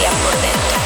[0.00, 0.79] vacía por dentro.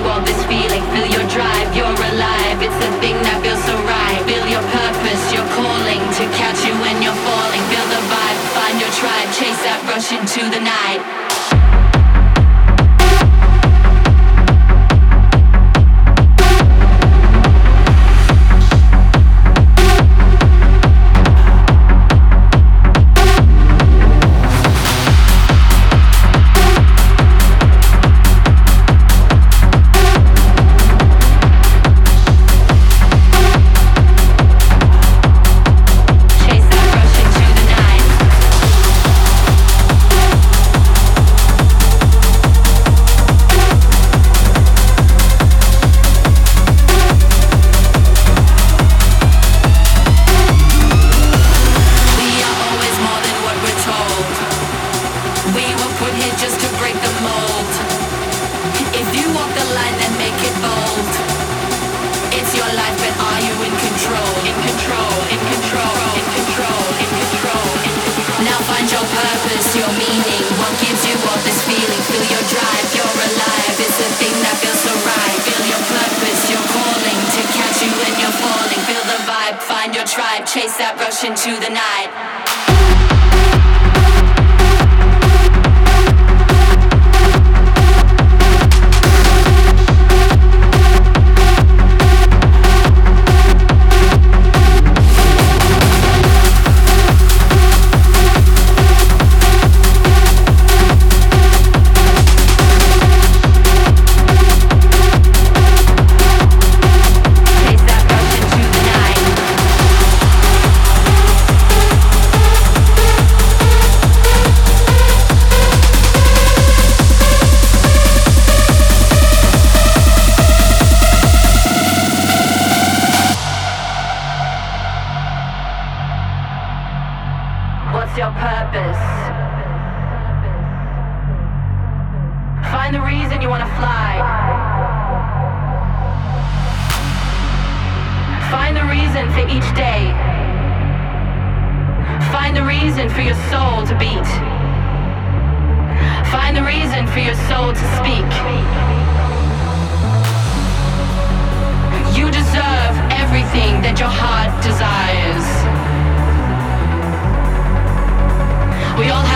[0.00, 0.39] involved in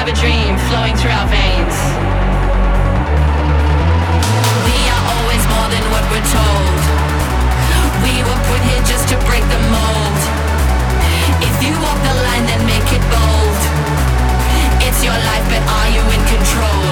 [0.05, 1.77] have a dream flowing through our veins.
[4.69, 6.81] We are always more than what we're told.
[8.05, 10.21] We were put here just to break the mold.
[11.41, 13.61] If you walk the line, then make it bold.
[14.85, 16.85] It's your life, but are you in control?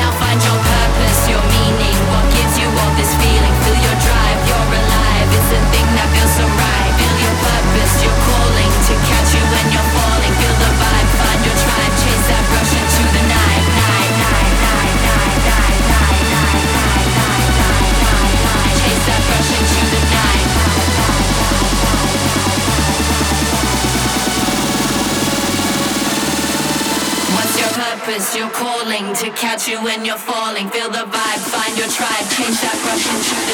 [0.00, 1.96] Now find your purpose, your meaning.
[2.08, 3.54] What gives you all this feeling?
[3.60, 5.28] Feel your drive, you're alive.
[5.36, 6.87] It's the thing that feels so right.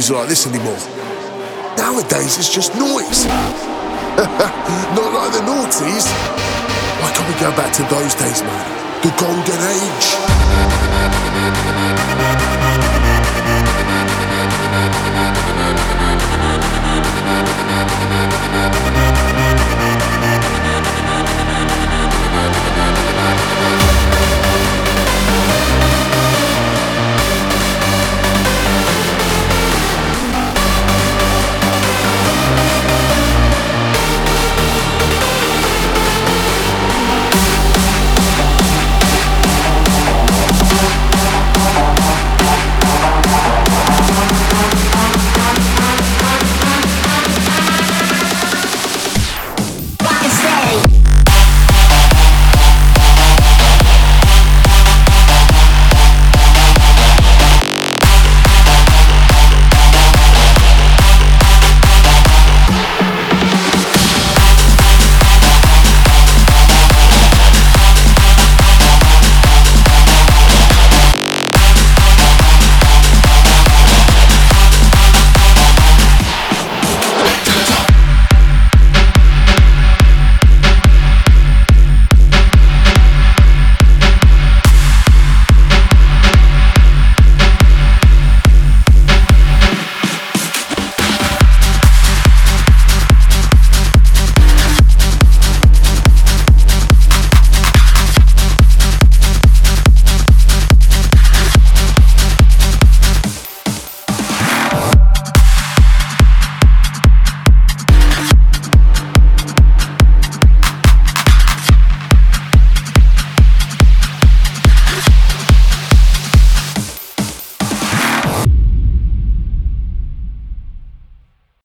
[0.07, 0.79] music like this anymore.
[1.77, 3.25] Nowadays it's just noise.
[4.95, 6.07] Not like the noughties.
[7.01, 9.03] Why can't we go back to those days, man?
[9.03, 10.17] The golden age.